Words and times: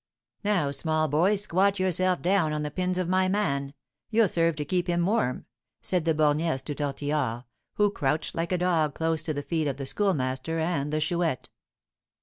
"Now, 0.43 0.71
small 0.71 1.07
boy, 1.07 1.35
squat 1.35 1.77
yourself 1.79 2.23
down 2.23 2.53
on 2.53 2.63
the 2.63 2.71
pins 2.71 2.97
of 2.97 3.07
my 3.07 3.27
man; 3.27 3.75
you'll 4.09 4.27
serve 4.27 4.55
to 4.55 4.65
keep 4.65 4.87
him 4.87 5.05
warm," 5.05 5.45
said 5.79 6.05
the 6.05 6.15
Borgnesse 6.15 6.63
to 6.63 6.73
Tortillard, 6.73 7.43
who 7.75 7.91
crouched 7.91 8.33
like 8.33 8.51
a 8.51 8.57
dog 8.57 8.95
close 8.95 9.21
to 9.21 9.33
the 9.35 9.43
feet 9.43 9.67
of 9.67 9.77
the 9.77 9.85
Schoolmaster 9.85 10.57
and 10.57 10.91
the 10.91 10.99
Chouette. 11.01 11.49